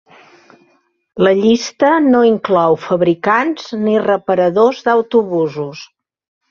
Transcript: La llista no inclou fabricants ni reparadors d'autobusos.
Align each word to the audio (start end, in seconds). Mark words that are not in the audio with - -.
La 1.27 1.33
llista 1.41 1.91
no 2.07 2.23
inclou 2.31 2.79
fabricants 2.89 3.69
ni 3.87 3.97
reparadors 4.09 4.85
d'autobusos. 4.91 5.89